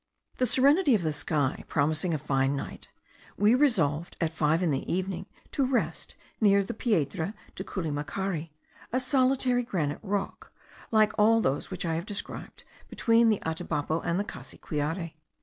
[0.37, 2.87] The serenity of the sky promising us a fine night,
[3.37, 8.49] we resolved, at five in the evening, to rest near the Piedra de Culimacari,
[8.91, 10.51] a solitary granite rock,
[10.89, 15.13] like all those which I have described between the Atabapo and the Cassiquiare.